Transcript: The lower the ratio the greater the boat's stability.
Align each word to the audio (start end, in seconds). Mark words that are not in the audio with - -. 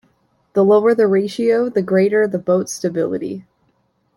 The 0.53 0.63
lower 0.65 0.95
the 0.95 1.05
ratio 1.05 1.69
the 1.69 1.83
greater 1.83 2.25
the 2.27 2.39
boat's 2.39 2.73
stability. 2.73 3.45